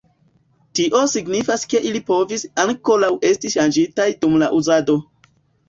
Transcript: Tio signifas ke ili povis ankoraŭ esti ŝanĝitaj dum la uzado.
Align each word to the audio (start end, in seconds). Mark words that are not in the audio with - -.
Tio 0.79 1.01
signifas 1.11 1.65
ke 1.75 1.81
ili 1.91 2.01
povis 2.09 2.47
ankoraŭ 2.65 3.13
esti 3.33 3.55
ŝanĝitaj 3.59 4.11
dum 4.27 4.37
la 4.45 4.51
uzado. 4.63 5.01